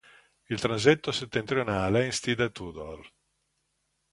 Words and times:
Il 0.47 0.59
transetto 0.59 1.11
settentrionale 1.11 2.01
è 2.01 2.05
in 2.05 2.11
stile 2.11 2.49
Tudor. 2.49 3.07